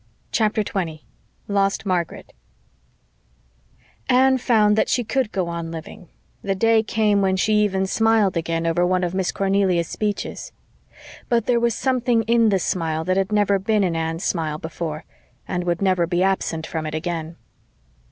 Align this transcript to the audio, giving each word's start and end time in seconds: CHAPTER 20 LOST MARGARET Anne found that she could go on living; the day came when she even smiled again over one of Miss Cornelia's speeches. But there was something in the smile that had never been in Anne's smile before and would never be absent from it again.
CHAPTER 0.31 0.63
20 0.63 1.05
LOST 1.47 1.85
MARGARET 1.85 2.33
Anne 4.09 4.39
found 4.39 4.75
that 4.75 4.89
she 4.89 5.03
could 5.03 5.31
go 5.31 5.47
on 5.47 5.69
living; 5.69 6.09
the 6.41 6.55
day 6.55 6.81
came 6.81 7.21
when 7.21 7.35
she 7.35 7.53
even 7.61 7.85
smiled 7.85 8.35
again 8.35 8.65
over 8.65 8.83
one 8.83 9.03
of 9.03 9.13
Miss 9.13 9.31
Cornelia's 9.31 9.87
speeches. 9.87 10.53
But 11.29 11.45
there 11.45 11.59
was 11.59 11.75
something 11.75 12.23
in 12.23 12.49
the 12.49 12.57
smile 12.57 13.03
that 13.03 13.15
had 13.17 13.31
never 13.31 13.59
been 13.59 13.83
in 13.83 13.95
Anne's 13.95 14.23
smile 14.23 14.57
before 14.57 15.05
and 15.47 15.65
would 15.65 15.83
never 15.83 16.07
be 16.07 16.23
absent 16.23 16.65
from 16.65 16.87
it 16.87 16.95
again. 16.95 17.35